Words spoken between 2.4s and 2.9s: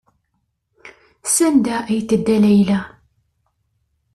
Layla?